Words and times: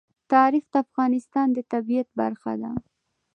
تاریخ 0.31 0.63
د 0.73 0.75
افغانستان 0.85 1.47
د 1.53 1.57
طبیعت 1.73 2.07
برخه 2.21 2.53
ده. 2.61 2.71